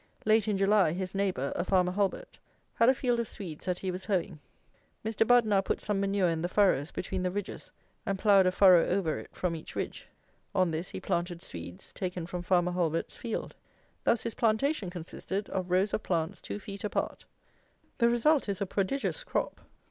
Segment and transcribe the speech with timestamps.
[0.25, 2.39] Late in July, his neighbour, a farmer Hulbert,
[2.73, 4.39] had a field of Swedes that he was hoeing.
[5.05, 5.27] Mr.
[5.27, 7.71] Budd now put some manure in the furrows between the ridges,
[8.03, 10.07] and ploughed a furrow over it from each ridge.
[10.55, 13.53] On this he planted Swedes, taken from farmer Hulbert's field.
[14.03, 17.25] Thus his plantation consisted of rows of plants two feet apart.
[17.99, 19.61] The result is a prodigious crop.